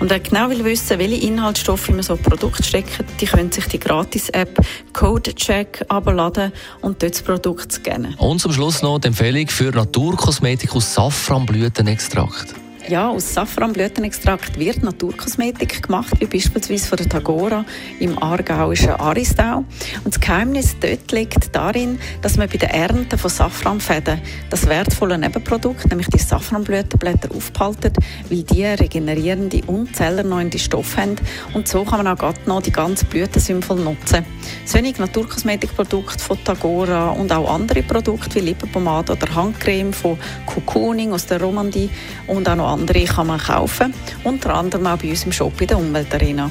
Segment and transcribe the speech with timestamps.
[0.00, 3.66] Und wer genau will wissen, welche Inhaltsstoffe in so ein Produkt stecken, die können sich
[3.66, 4.58] die Gratis-App
[4.94, 8.14] CodeCheck abladen und dort das Produkt scannen.
[8.14, 12.61] Und zum Schluss noch die Empfehlung für Naturkosmetik aus Safranblütenextrakt.
[12.92, 17.64] Ja, aus Safranblütenextrakt wird Naturkosmetik gemacht, wie beispielsweise von der Tagora
[18.00, 19.64] im aargauischen Aristau.
[20.04, 24.20] Und das Geheimnis dort liegt darin, dass man bei der Ernte von Safranfäden
[24.50, 27.96] das wertvolle Nebenprodukt, nämlich die Safranblütenblätter, aufpaltet,
[28.28, 31.16] weil die regenerierende und zellerneuende Stoffe haben.
[31.54, 34.26] Und so kann man auch gerade noch die ganze Blüte sinnvoll nutzen.
[34.64, 41.14] Das wenig Naturkosmetikprodukte von Tagora und auch andere Produkte wie Lippenpomade oder Handcreme von Cocooning
[41.14, 41.88] aus der Romandie
[42.26, 43.94] und auch noch andere kann man kaufen.
[44.24, 46.50] Unter anderem auch bei uns im Shop in der Umweltarena.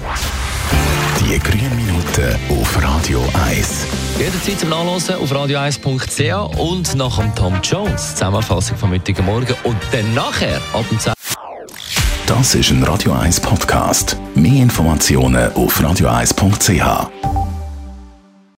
[1.20, 3.86] Die grünen Minuten auf Radio 1.
[4.18, 9.78] Jederzeit zum Nachlesen auf radio1.ch und nach dem Tom Jones Zusammenfassung vom heutigen Morgen und
[9.92, 11.14] dann nachher ab dem 10.
[12.26, 14.18] Das ist ein Radio 1 Podcast.
[14.34, 17.31] Mehr Informationen auf radio1.ch.